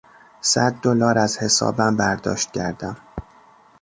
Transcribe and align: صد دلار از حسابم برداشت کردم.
صد 0.41 0.73
دلار 0.81 1.17
از 1.17 1.37
حسابم 1.37 1.97
برداشت 1.97 2.51
کردم. 2.51 2.97